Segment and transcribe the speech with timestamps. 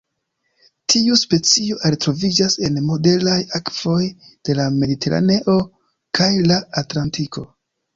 [0.93, 5.63] Tiu specio are troviĝas en moderaj akvoj de la Mediteraneo
[6.23, 7.51] kaj la Atlantiko.